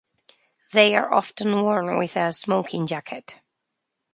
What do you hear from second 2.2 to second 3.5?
smoking jacket.